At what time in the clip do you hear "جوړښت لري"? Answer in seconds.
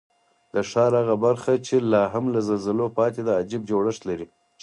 3.69-4.27